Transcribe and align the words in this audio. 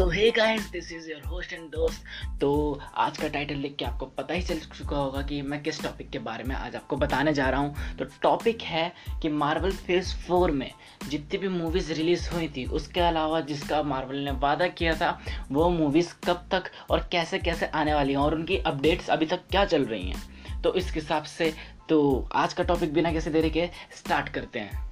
So 0.00 0.08
hey 0.08 0.30
guys 0.30 0.70
this 0.70 0.90
is 0.92 1.10
your 1.10 1.22
host 1.22 1.52
and 1.52 1.68
दोस्त। 1.70 2.04
तो 2.40 2.80
आज 2.96 3.18
का 3.18 3.28
टाइटल 3.28 3.54
लिख 3.54 3.74
के 3.76 3.84
आपको 3.84 4.06
पता 4.06 4.34
ही 4.34 4.42
चल 4.42 4.58
चुका 4.78 4.96
होगा 4.96 5.22
कि 5.22 5.40
मैं 5.42 5.62
किस 5.62 5.82
टॉपिक 5.82 6.10
के 6.10 6.18
बारे 6.18 6.44
में 6.44 6.54
आज 6.56 6.76
आपको 6.76 6.96
बताने 6.96 7.32
जा 7.32 7.48
रहा 7.50 7.60
हूँ। 7.60 7.96
तो 7.98 8.04
टॉपिक 8.22 8.62
है 8.62 8.92
कि 9.22 9.28
मार्वल 9.28 9.72
फ़ेज़ 9.72 10.14
फोर 10.16 10.50
में 10.50 10.70
जितनी 11.08 11.38
भी 11.38 11.48
मूवीज़ 11.48 11.92
रिलीज़ 11.92 12.28
हुई 12.30 12.48
थी, 12.48 12.64
उसके 12.64 13.00
अलावा 13.00 13.40
जिसका 13.40 13.82
मार्वल 13.82 14.16
ने 14.16 14.30
वादा 14.30 14.68
किया 14.68 14.94
था, 14.94 15.20
वो 15.52 15.68
मूवीज़ 15.70 16.14
कब 16.26 16.48
तक 16.52 16.70
और 16.90 17.08
कैसे 17.12 17.38
कैसे 17.38 17.66
आने 17.66 17.94
वाली 17.94 18.12
हैं 18.12 18.20
और 18.20 18.34
उनकी 18.34 18.58
अपडेट्स 18.58 19.10
अभी 19.10 19.26
तक 19.26 19.48
क्या 19.50 19.64
चल 19.64 19.84
रही 19.84 20.10
हैं। 20.10 20.62
तो 20.62 20.74
इस 20.74 20.92
हिसाब 20.94 21.22
से 21.22 21.54
तो 21.88 22.28
आज 22.32 22.52
का 22.54 22.64
टॉपिक 22.64 22.94
बिना 22.94 23.12
किसी 23.12 23.30
देरी 23.30 23.50
के 23.50 23.70
स्टार्ट 23.98 24.28
करते 24.28 24.58
हैं। 24.58 24.89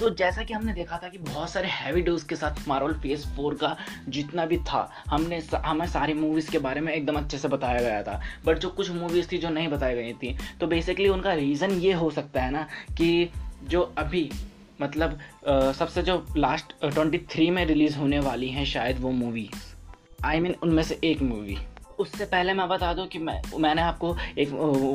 तो 0.00 0.10
जैसा 0.10 0.42
कि 0.42 0.54
हमने 0.54 0.72
देखा 0.72 1.00
था 1.02 1.08
कि 1.08 1.18
बहुत 1.18 1.50
सारे 1.50 1.68
हैवी 1.68 2.02
डोज 2.02 2.22
के 2.22 2.36
साथ 2.36 2.68
मार्वल 2.68 2.92
फ़ेज़ 2.92 3.26
फोर 3.26 3.54
का 3.54 3.76
जितना 4.08 4.46
भी 4.46 4.56
था 4.58 4.90
हमने 5.08 5.42
हमें 5.54 5.86
सारी 5.86 6.14
मूवीज़ 6.14 6.50
के 6.50 6.58
बारे 6.58 6.80
में 6.80 6.92
एकदम 6.92 7.14
अच्छे 7.14 7.38
से 7.38 7.48
बताया 7.48 7.80
गया 7.80 8.02
था। 8.02 8.20
बट 8.46 8.58
जो 8.58 8.68
कुछ 8.68 8.90
मूवीज़ 8.90 9.28
थी 9.32 9.38
जो 9.38 9.50
नहीं 9.50 9.68
बताई 9.68 9.94
गई 9.94 10.12
थी 10.12 10.36
तो 10.60 10.66
बेसिकली 10.66 11.08
उनका 11.08 11.32
रीज़न 11.32 11.70
ये 11.70 11.92
हो 11.92 12.10
सकता 12.10 12.42
है 12.42 12.50
ना 12.50 12.62
कि 12.98 13.30
जो 13.64 13.94
अभी 13.98 14.30
मतलब 14.80 15.18
आ, 15.48 15.72
सबसे 15.72 16.02
जो 16.02 16.26
लास्ट 16.36 16.72
ट्वेंटी 16.84 17.18
थ्री 17.18 17.50
में 17.50 17.64
रिलीज़ 17.64 17.98
होने 17.98 18.18
वाली 18.20 18.48
हैं 18.48 18.64
शायद 18.64 19.00
वो 19.00 19.10
मूवी 19.10 19.50
आई 20.24 20.40
मीन 20.40 20.54
उनमें 20.62 20.82
से 20.82 21.00
एक 21.04 21.22
मूवी 21.22 21.58
उससे 22.00 22.24
पहले 22.24 22.52
मैं 22.52 22.68
बता 22.68 22.92
दूँ 22.94 23.06
कि 23.06 23.18
मैं, 23.18 23.40
मैंने 23.58 23.82
आपको 23.82 24.16
एक 24.38 24.52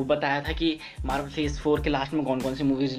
बताया 0.08 0.42
था 0.42 0.52
कि 0.52 0.78
मार्वल 1.06 1.30
फ़ेज़ 1.30 1.60
फोर 1.60 1.82
के 1.82 1.90
लास्ट 1.90 2.14
में 2.14 2.24
कौन 2.26 2.42
कौन 2.42 2.56
सी 2.56 2.64
मूवीज़ 2.64 2.96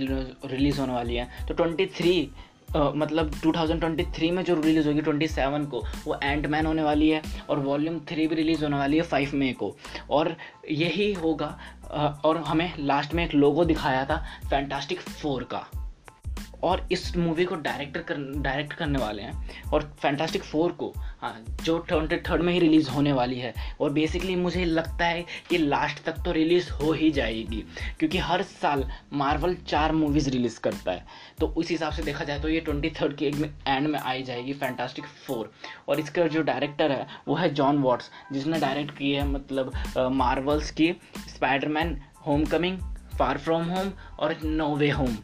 रिलीज़ 0.46 0.80
होने 0.80 0.92
वाली 0.92 1.16
हैं। 1.16 1.46
तो 1.46 1.55
ट्वेंटी 1.55 1.87
थ्री 1.87 2.30
मतलब 2.77 3.30
2023 3.42 4.30
में 4.30 4.43
जो 4.45 4.54
रिलीज़ 4.60 4.88
होगी 4.88 5.01
27 5.01 5.66
को, 5.66 5.82
वो 6.04 6.18
एंड 6.23 6.46
मैन 6.46 6.66
होने 6.66 6.82
वाली 6.82 7.09
है 7.09 7.23
और 7.51 7.59
वॉल्यूम 7.59 7.99
थ्री 8.01 8.27
भी 8.27 8.34
रिलीज़ 8.34 8.65
होने 8.65 8.77
वाली 8.77 8.96
है 8.96 9.02
फाइव 9.02 9.30
मई 9.34 9.52
को। 9.52 9.74
और 10.10 10.37
यही 10.71 11.12
होगा 11.12 11.59
और 12.24 12.37
हमें 12.46 12.73
लास्ट 12.80 13.15
में 13.15 13.24
एक 13.24 13.34
लोगो 13.34 13.65
दिखाया 13.65 14.04
था 14.04 14.24
फैंटास्टिक 14.51 15.01
फोर 15.01 15.45
का। 15.45 15.66
और 16.65 16.87
इस 16.93 17.16
मूवी 17.16 17.45
को 17.45 17.54
डायरेक्टर 17.57 18.02
कर 18.02 18.16
डायरेक्ट 18.43 18.73
करने 18.73 18.99
वाले 18.99 19.23
हैं 19.23 19.71
और 19.73 19.82
फैंटास्टिक 20.02 20.43
फोर 20.43 20.73
को 20.73 20.93
हाँ 21.21 21.35
जो 21.65 21.79
ट्वेंटी 21.79 22.16
थर्ड 22.29 22.43
में 22.43 22.52
ही 22.52 22.59
रिलीज़ 22.59 22.90
होने 22.90 23.12
वाली 23.12 23.38
है। 23.38 23.52
और 23.80 23.93
बेसिकली 23.93 24.35
मुझे 24.37 24.65
लगता 24.65 25.04
है 25.04 25.24
कि 25.49 25.59
लास्ट 25.59 26.02
तक 26.04 26.23
तो 26.24 26.32
रिलीज़ 26.32 26.71
हो 26.73 26.93
ही 26.93 27.10
जाएगी, 27.10 27.65
क्योंकि 27.99 28.18
हर 28.18 28.43
साल 28.43 28.84
मार्वल 29.12 29.54
चार 29.68 29.93
मूवीज़ 29.93 30.30
रिलीज़ 30.30 30.59
करता 30.60 30.93
है। 30.93 31.04
तो 31.40 31.46
उस 31.49 31.71
हिसाब 31.71 31.93
से 31.93 32.02
देखा 32.02 32.24
जाए 32.24 32.40
तो 32.40 32.49
ये 32.49 32.60
ट्वेंटी 32.60 32.90
थर्ड 33.01 33.16
के 33.16 33.32
एंड 33.66 33.87
में 33.87 33.99
आई 33.99 34.23
जाएगी 34.23 34.52
फैंटास्टिक 34.54 35.04
फोर 35.27 35.52
और 35.88 36.01
इसका 36.01 36.27
जो 36.27 36.43
डायरेक्टर 36.43 36.93
है, 36.93 37.07
वो 37.29 37.34
है 37.34 37.52
जॉन 37.54 37.79
वॉट्स 37.79 38.10
जिसने 38.32 38.60
डायरेक्ट 38.60 38.96
की 38.99 39.12
है 39.12 39.27
मतलब 39.29 39.73
मार्वल्स 40.12 40.71
की 40.71 40.93
Spiderman 41.29 41.96
homecoming 42.45 42.79
far 43.18 43.38
from 43.38 43.65
home 43.65 43.93
और 44.18 44.37
no 44.45 44.74
way 44.77 44.90
home 44.90 45.16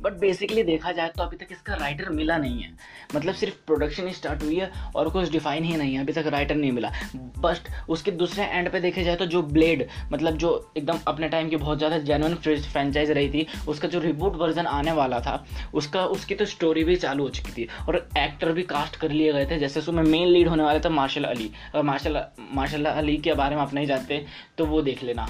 but 0.00 0.18
basically 0.20 0.62
देखा 0.62 0.92
जाए 0.92 1.08
तो 1.08 1.22
अभी 1.22 1.36
तक 1.36 1.48
इसका 1.52 1.74
राइटर 1.74 2.08
मिला 2.10 2.36
नहीं 2.38 2.62
है। 2.62 2.70
मतलब 3.14 3.34
सिर्फ़ 3.34 3.54
प्रोडक्शन 3.66 4.06
ही 4.06 4.12
स्टार्ट 4.14 4.42
हुई 4.42 4.56
है 4.56 4.70
और 4.96 5.08
कुछ 5.08 5.30
डिफाइन 5.30 5.64
ही 5.64 5.76
नहीं 5.76 5.94
है। 5.94 6.02
अभी 6.02 6.12
तक 6.12 6.26
राइटर 6.26 6.54
नहीं 6.54 6.72
मिला। 6.72 6.92
बट 7.16 7.68
उसके 7.88 8.10
दूसरे 8.12 8.44
एंड 8.44 8.70
पे 8.72 8.80
देखे 8.80 9.04
जाए 9.04 9.16
तो 9.16 9.26
जो 9.26 9.42
ब्लेड 9.44 9.86
मतलब 10.12 10.36
जो 10.36 10.50
एकदम 10.76 10.98
अपने 11.08 11.28
टाइम 11.28 11.48
की 11.48 11.56
बहुत 11.56 11.78
ज़्यादा 11.78 11.98
जेनुअन 12.00 12.34
फ्रेंचाइज 12.34 13.10
रही 13.10 13.28
थी, 13.30 13.46
उसका 13.68 13.88
जो 13.88 14.00
रिबूट 14.00 14.36
वर्जन 14.36 14.66
आने 14.68 14.92
वाला 14.92 15.20
था, 15.20 15.44
उसका 15.74 16.04
उसकी 16.08 16.34
तो 16.34 16.44
स्टोरी 16.46 16.84
भी 16.84 16.96
चालू 16.98 17.24
हो 17.24 17.30
चुकी 17.30 17.52
थी। 17.52 17.68
और 17.88 17.96
एक्टर 18.18 18.52
भी 18.52 18.62
कास्ट 18.64 18.96
कर 18.96 19.10
लिए 19.10 19.32
गए 19.32 19.46
थे। 19.46 19.58
जैसे 19.58 19.80
उसमें 19.80 20.02
मेन 20.04 20.28
लीड 20.28 20.48
होने 20.48 20.62
वाले 20.62 20.80
थे 20.80 20.88
मार्शल 20.90 21.24
अली 21.24 21.50
और 21.74 21.82
मार्शल 21.84 22.24
मार्शल 22.52 22.84
अली 22.86 23.16
के 23.18 23.34
बारे 23.34 23.56
में 23.56 23.62
आप 23.62 23.74
नहीं 23.74 23.86
जानते 23.86 24.24
तो 24.58 24.66
वो 24.66 24.82
देख 24.82 25.02
लेना। 25.02 25.26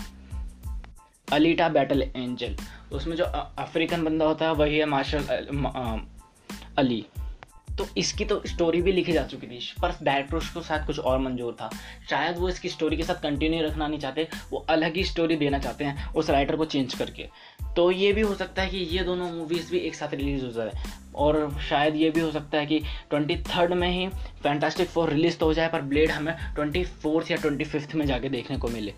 अलीटा 1.28 1.68
बैटल 1.68 2.02
एंजल 2.02 2.54
उसमें 2.92 3.16
जो 3.16 3.24
अफ्रीकन 3.24 4.04
बंदा 4.04 4.24
होता 4.24 4.46
है, 4.46 4.52
वही 4.54 4.78
है 4.78 4.84
मार्शल 4.86 5.24
अली। 6.78 7.04
तो 7.68 7.86
इसकी 7.96 8.24
तो 8.24 8.40
स्टोरी 8.46 8.80
भी 8.82 8.92
लिखी 8.92 9.12
जा 9.12 9.22
चुकी 9.24 9.46
थी, 9.46 9.58
पर 9.82 9.94
डायरेक्टर 10.02 10.36
उसको 10.36 10.62
शायद 10.62 10.86
कुछ 10.86 10.98
और 11.00 11.18
मंजूर 11.18 11.52
था। 11.52 11.68
शायद 12.10 12.38
वो 12.38 12.48
इसकी 12.48 12.68
स्टोरी 12.68 12.96
के 12.96 13.02
साथ 13.02 13.22
कंटिन्यू 13.22 13.62
रखना 13.64 13.86
नहीं 13.88 13.98
चाहते, 14.00 14.26
वो 14.50 14.64
अलग 14.70 14.96
ही 14.96 15.04
स्टोरी 15.04 15.36
देना 15.36 15.58
चाहते 15.58 15.84
हैं 15.84 16.12
उस 16.12 16.30
राइटर 16.30 16.56
को 16.56 16.64
चेंज 16.64 16.94
करके। 16.94 17.28
तो 17.76 17.90
ये 17.90 18.12
भी 18.12 18.20
हो 18.20 18.34
सकता 18.34 18.62
है 18.62 18.70
कि 18.70 18.78
ये 18.78 19.04
दोनों 19.04 19.30
मूवीज़ 19.32 19.70
भी 19.70 19.78
एक 19.78 19.94
साथ 19.94 20.14
रिलीज़ 20.14 20.44
हो 20.44 20.50
जाए, 20.52 20.72
और 21.14 21.58
शायद 21.68 21.96
ये 21.96 22.10
भी 22.10 22.20
हो 22.20 22.30
सकता 22.30 22.58
है 22.58 22.66
कि 22.66 22.80
ट्वेंटी 23.10 23.36
थर्ड 23.44 23.72
में 23.72 23.88
ही 23.90 24.08
फैंटास्टिक 24.42 24.88
फोर 24.88 25.10
रिलीज़ 25.10 25.38
तो 25.38 25.46
हो 25.46 25.54
जाए, 25.54 25.68
पर 25.68 25.82
ब्लेड 25.82 26.10
हमें 26.10 26.34
ट्वेंटी 26.54 26.84
फोर्थ 27.02 27.30
या 27.30 27.36
ट्वेंटी 27.36 27.64
फिफ्थ 27.64 27.94
में 27.94 28.06
जाके 28.06 28.28
देखने 28.28 28.58
को 28.58 28.68
मिले। 28.68 28.94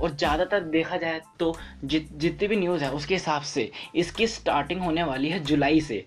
और 0.00 0.16
ज़्यादातर 0.16 0.60
देखा 0.60 0.96
जाए 0.96 1.20
तो 1.40 1.56
जित, 1.84 2.08
जितनी 2.12 2.48
भी 2.48 2.56
न्यूज़ 2.56 2.84
है, 2.84 2.92
उसके 2.92 3.14
हिसाब 3.14 3.42
से, 3.42 3.70
इसकी 3.94 4.26
स्टार्टिंग 4.26 4.80
होने 4.80 5.02
वाली 5.02 5.28
है 5.28 5.40
जुलाई 5.40 5.80
से। 5.80 6.06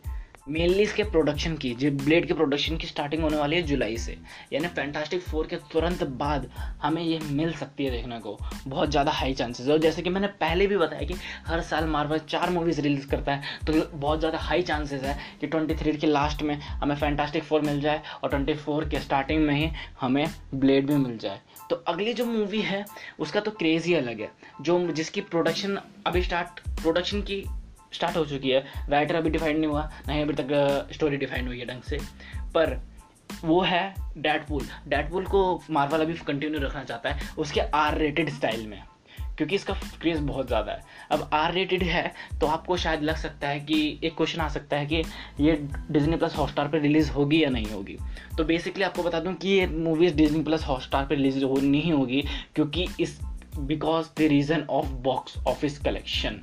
मेनली 0.49 0.83
इसके 0.83 1.03
प्रोडक्शन 1.05 1.55
की, 1.57 1.73
जो 1.73 1.89
ब्लेड 1.93 2.27
के 2.27 2.33
प्रोडक्शन 2.33 2.77
की 2.77 2.87
स्टार्टिंग 2.87 3.23
होने 3.23 3.37
वाली 3.37 3.55
है 3.55 3.61
जुलाई 3.63 3.97
से। 3.97 4.17
यानी 4.53 4.67
फैंटास्टिक 4.69 5.21
फोर 5.21 5.47
के 5.47 5.55
तुरंत 5.71 6.03
बाद 6.19 6.49
हमें 6.81 7.01
ये 7.01 7.19
मिल 7.21 7.53
सकती 7.53 7.85
है 7.85 7.91
देखने 7.91 8.19
को। 8.19 8.37
बहुत 8.67 8.91
ज़्यादा 8.91 9.11
हाई 9.11 9.33
चांसेस 9.33 9.67
और 9.67 9.79
जैसे 9.79 10.01
कि 10.01 10.09
मैंने 10.09 10.27
पहले 10.41 10.67
भी 10.67 10.77
बताया 10.77 11.07
कि 11.07 11.15
हर 11.47 11.61
साल 11.63 11.85
मार्वल 11.87 12.19
चार 12.19 12.49
मूवीज़ 12.49 12.81
रिलीज़ 12.81 13.07
करता 13.07 13.35
है 13.35 13.65
तो 13.65 13.73
बहुत 13.93 14.19
ज़्यादा 14.19 14.37
हाई 14.39 14.61
चांसेस 14.61 15.03
है 15.03 15.17
कि 15.41 15.47
ट्वेंटी 15.47 15.75
थ्री 15.75 15.93
के 15.93 16.07
लास्ट 16.07 16.41
में 16.41 16.55
हमें 16.55 16.95
फैंटास्टिक 16.95 17.43
फोर 17.43 17.61
मिल 17.61 17.81
जाए 17.81 18.01
और 18.23 18.29
ट्वेंटी 18.29 18.53
फोर 18.55 18.89
के 18.89 18.99
स्टार्टिंग 18.99 19.45
में 19.45 19.53
ही 19.55 19.69
हमें 20.01 20.25
ब्लेड 20.55 20.87
भी 20.87 20.95
मिल 20.95 21.17
जाए। 21.17 21.41
तो 21.69 21.75
अगली 21.87 22.13
जो 22.13 22.25
मूवी 22.25 22.61
है, 22.61 22.85
उसका 23.19 23.39
तो 23.39 23.51
क्रेज़ 23.51 23.85
ही 23.85 23.93
अलग 23.95 24.19
है। 24.21 24.31
जो 24.61 24.79
जिसकी 24.91 25.21
प्रोडक्शन 25.23 25.79
अभी 26.07 26.21
स्टार्ट 26.23 26.59
प्रोडक्शन 26.81 27.21
की 27.21 27.43
स्टार्ट 27.91 28.17
हो 28.17 28.25
चुकी 28.25 28.49
है। 28.49 28.63
राइटर 28.89 29.15
अभी 29.15 29.29
डिफाइंड 29.29 29.59
नहीं 29.59 29.69
हुआ 29.69 29.89
नहीं 30.07 30.21
अभी 30.21 30.33
तक 30.33 30.91
स्टोरी 30.93 31.17
डिफाइंड 31.17 31.47
हुई 31.47 31.59
है 31.59 31.65
ढंग 31.65 31.81
से। 31.83 31.99
पर 32.53 32.79
वो 33.43 33.61
है 33.61 33.95
डैटपुल 34.17 34.67
डैटपुल 34.87 35.25
को 35.27 35.61
मार्वल 35.71 36.01
अभी 36.01 36.13
कंटिन्यू 36.27 36.59
रखना 36.61 36.83
चाहता 36.83 37.09
है 37.09 37.29
उसके 37.37 37.61
आर 37.61 37.97
रेटेड 37.97 38.29
स्टाइल 38.29 38.65
में, 38.67 38.81
क्योंकि 39.37 39.55
इसका 39.55 39.73
क्रेज़ 39.73 40.21
बहुत 40.21 40.47
ज़्यादा 40.47 40.71
है। 40.71 40.81
अब 41.11 41.29
आर 41.33 41.53
रेटेड 41.53 41.83
है 41.83 42.11
तो 42.41 42.47
आपको 42.47 42.77
शायद 42.77 43.03
लग 43.03 43.15
सकता 43.17 43.47
है 43.47 43.59
कि 43.59 43.99
एक 44.03 44.15
क्वेश्चन 44.17 44.41
आ 44.41 44.47
सकता 44.49 44.77
है 44.77 44.85
कि 44.85 45.03
ये 45.39 45.55
डिजनी 45.91 46.17
प्लस 46.17 46.35
हॉटस्टार 46.35 46.67
पर 46.67 46.79
रिलीज़ 46.79 47.11
होगी 47.11 47.43
या 47.43 47.49
नहीं 47.49 47.71
होगी। 47.71 47.97
तो 48.37 48.43
बेसिकली 48.43 48.83
आपको 48.83 49.03
बता 49.03 49.19
दूँ 49.19 49.33
कि 49.35 49.49
ये 49.49 49.67
मूवीज़ 49.67 50.15
डिजनी 50.15 50.43
प्लस 50.43 50.65
हॉटस्टार 50.65 51.05
पर 51.05 51.15
रिलीज़ 51.15 51.43
हो, 51.43 51.55
नहीं 51.55 51.91
होगी, 51.91 52.23
क्योंकि 52.55 52.87
इस 52.99 53.19
because 53.59 54.07
the 54.17 54.27
reason 54.29 54.65
of 54.69 54.87
box 55.03 55.37
office 55.47 55.77
collection 55.79 56.41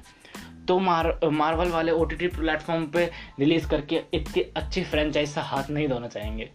तो 0.68 0.78
मार 0.80 1.18
मार्वल 1.32 1.70
वाले 1.70 1.92
ओ 1.92 2.04
टी 2.04 2.26
प्लेटफॉर्म 2.28 2.86
पे 2.86 3.10
रिलीज़ 3.40 3.68
करके 3.68 4.02
इतनी 4.14 4.42
अच्छी 4.56 4.84
फ्रेंचाइज 4.84 5.28
से 5.28 5.40
हाथ 5.42 5.70
नहीं 5.70 5.88
धोना 5.88 6.08
चाहेंगे। 6.08 6.50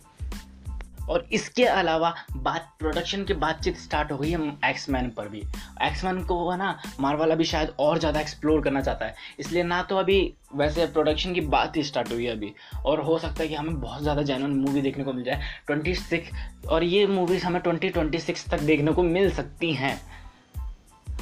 और 1.10 1.26
इसके 1.34 1.64
अलावा 1.66 2.14
बात 2.38 2.68
प्रोडक्शन 2.80 3.24
की 3.26 3.34
बातचीत 3.34 3.78
स्टार्ट 3.78 4.12
हो 4.12 4.18
गई 4.18 4.32
है 4.32 4.40
एक्समैन 4.66 5.10
पर 5.10 5.28
भी। 5.28 5.40
एक्समैन 5.84 6.22
को 6.24 6.50
है 6.50 6.58
ना 6.58 6.78
मार्वल 7.00 7.32
अभी 7.32 7.44
शायद 7.44 7.74
और 7.80 8.00
ज़्यादा 8.00 8.20
एक्सप्लोर 8.20 8.62
करना 8.62 8.82
चाहता 8.82 9.06
है। 9.06 9.16
इसलिए 9.40 9.64
ना 9.64 9.82
तो 9.84 9.98
अभी 9.98 10.20
वैसे 10.56 10.86
प्रोडक्शन 10.88 11.34
की 11.34 11.42
बात 11.48 11.78
ही 11.78 11.84
स्टार्ट 11.84 12.12
हुई 12.12 12.26
है 12.26 12.32
अभी। 12.32 12.54
और 12.86 13.02
हो 13.02 13.18
सकता 13.20 13.44
है 13.44 13.48
कि 13.48 13.56
हमें 13.56 13.80
बहुत 13.82 14.02
ज़्यादा 14.02 14.22
जेनुअन 14.22 14.52
मूवी 14.52 14.82
देखने 14.82 15.04
को 15.04 15.14
मिल 15.14 15.24
जाए। 15.24 15.42
ट्वेंटी 15.68 15.96
सिक्स 15.96 16.68
और 16.68 16.84
ये 16.84 17.06
मूवीज़ 17.08 17.46
हमें 17.46 17.62
ट्वेंटी 17.62 17.90
ट्वेंटी 17.90 18.20
सिक्स 18.20 18.48
तक 18.50 18.60
देखने 18.62 18.92
को 18.92 19.04
मिल 19.04 19.32
सकती 19.32 19.74
हैं। 19.74 20.00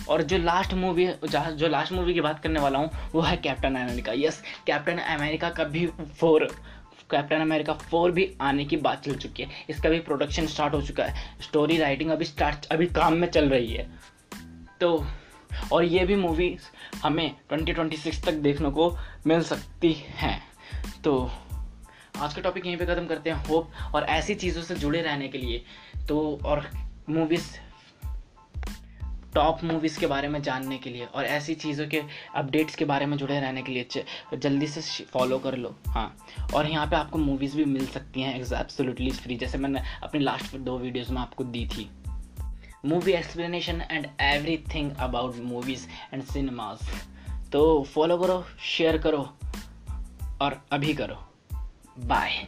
और 0.10 0.22
जो 0.22 0.38
लास्ट 0.38 0.74
मूवी 0.74 1.08
जो 1.08 1.68
लास्ट 1.68 1.92
मूवी 1.92 2.14
की 2.14 2.22
बात 2.22 2.40
करने 2.40 2.60
वाला 2.60 2.80
हूँ, 2.80 2.90
वो 3.14 3.22
है 3.22 3.38
Captain 3.38 3.76
America 3.76 4.14
yes 4.16 4.42
Captain 4.68 4.98
America 4.98 5.50
का 5.50 5.64
भी 5.64 5.86
फोर 6.20 6.46
कैप्टन 7.12 7.42
अमेरिका 7.42 7.74
फोर 7.74 8.12
भी 8.12 8.38
आने 8.42 8.66
की 8.66 8.78
बात 8.78 9.04
चल 9.04 9.16
चुकी 9.16 9.44
है। 9.44 9.50
इसका 9.70 9.90
भी 9.90 10.00
प्रोडक्शन 10.00 10.48
स्टार्ट 10.48 10.74
हो 10.74 10.82
चुका 10.82 11.04
है। 11.04 11.42
स्टोरी 11.42 11.78
राइटिंग 11.78 12.10
अभी 12.12 12.26
स्टार्ट 12.26 12.66
अभी 12.66 12.86
काम 12.86 13.14
में 13.14 13.28
चल 13.28 13.50
रही 13.50 13.74
है। 13.74 13.90
तो 14.82 15.06
और 15.74 15.84
ये 15.84 16.06
भी 16.06 16.16
मूवी 16.16 16.58
हमें 17.04 17.36
2026 17.50 18.24
तक 18.26 18.34
देखने 18.34 18.70
को 18.70 18.98
मिल 19.28 19.42
सकती 19.44 19.94
हैं। 19.94 20.42
तो 21.04 21.32
आज 22.18 22.34
का 22.34 22.42
टॉपिक 22.42 22.66
यहीं 22.66 22.78
पे 22.78 22.86
ख़त्म 22.86 23.06
करते 23.06 23.30
हैं। 23.30 23.46
होप 23.46 23.72
और 23.96 24.04
ऐसी 24.04 24.36
चीज़ों 24.36 24.62
से 24.62 24.76
जुड़े 24.76 25.02
रहने 25.02 25.28
के 25.28 25.38
लिए। 25.38 25.64
तो 26.08 26.40
और 26.46 26.70
मूवीज़ 27.10 27.48
टॉप 29.36 29.64
मूवीज़ 29.64 30.00
के 30.00 30.08
बारे 30.08 30.28
में 30.28 30.42
जानने 30.42 30.78
के 30.78 30.90
लिए 30.90 31.06
और 31.06 31.26
ऐसी 31.26 31.56
चीज़ों 31.56 31.88
के 31.88 32.02
अपडेट्स 32.36 32.76
के 32.76 32.86
बारे 32.86 33.06
में 33.06 33.18
जुड़े 33.18 33.40
रहने 33.40 33.62
के 33.62 33.72
लिए 33.72 34.04
जल्दी 34.38 34.68
से 34.68 35.04
फॉलो 35.04 35.40
कर 35.40 35.58
लो। 35.58 35.76
हाँ। 35.88 36.16
और 36.54 36.70
यहाँ 36.70 36.88
पे 36.88 36.96
आपको 36.96 37.20
मूवीज़ 37.20 37.56
भी 37.58 37.66
मिल 37.66 37.86
सकती 37.88 38.22
हैं 38.22 38.36
एब्सोल्युटली 38.36 39.12
फ्री 39.12 39.36
जैसे 39.36 39.58
मैंने 39.58 39.82
अपनी 40.04 40.20
लास्ट 40.20 40.56
दो 40.58 40.78
वीडियोज़ 40.78 41.12
में 41.14 41.22
आपको 41.22 41.44
दी 41.44 41.66
थी। 41.68 41.90
Movie 42.86 43.12
explanation 43.12 43.82
and 43.92 44.08
everything 44.76 44.92
about 45.00 45.36
movies 45.44 45.88
and 46.14 46.24
cinemas 46.24 46.80
तो 47.52 47.84
फॉलो 47.84 48.18
करो 48.18 48.44
शेयर 48.66 48.98
करो 48.98 49.30
और 50.42 50.62
अभी 50.72 50.94
करो। 50.94 51.24
बाय 51.98 52.46